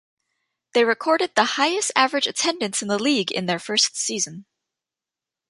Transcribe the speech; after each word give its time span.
They 0.73 0.83
recorded 0.83 1.35
the 1.35 1.43
highest 1.43 1.91
average 1.95 2.25
attendance 2.25 2.81
in 2.81 2.87
the 2.87 2.97
league 2.97 3.31
in 3.31 3.45
their 3.45 3.59
first 3.59 3.95
season. 3.95 4.47